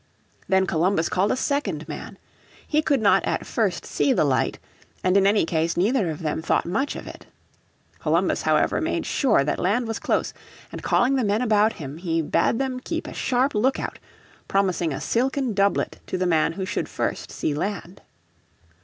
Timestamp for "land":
9.59-9.87, 17.53-18.01